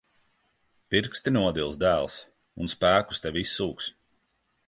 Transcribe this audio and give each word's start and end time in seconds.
Pirksti 0.93 1.33
nodils, 1.35 1.77
dēls. 1.83 2.17
Un 2.65 2.73
spēkus 2.73 3.23
tev 3.27 3.39
izsūks. 3.45 3.93